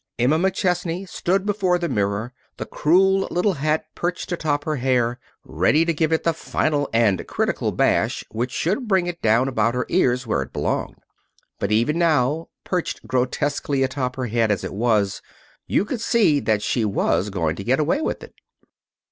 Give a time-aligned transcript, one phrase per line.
[0.17, 5.85] Emma McChesney stood before the mirror, the cruel little hat perched atop her hair, ready
[5.85, 9.85] to give it the final and critical bash which should bring it down about her
[9.89, 10.97] ears where it belonged.
[11.59, 15.21] But even now, perched grotesquely atop her head as it was,
[15.67, 18.33] you could see that she was going to get away with it.